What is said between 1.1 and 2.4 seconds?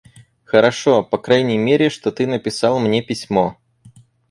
крайней мере, что ты